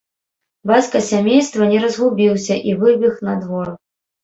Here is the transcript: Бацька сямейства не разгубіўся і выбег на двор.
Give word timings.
Бацька 0.71 1.01
сямейства 1.09 1.63
не 1.73 1.79
разгубіўся 1.85 2.59
і 2.73 2.77
выбег 2.83 3.23
на 3.31 3.39
двор. 3.45 3.75